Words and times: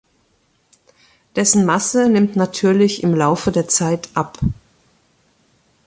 Dessen 1.35 1.63
Masse 1.63 2.09
nimmt 2.09 2.35
natürlich 2.35 3.03
im 3.03 3.13
Laufe 3.13 3.51
der 3.51 3.67
Zeit 3.67 4.09
ab. 4.15 4.39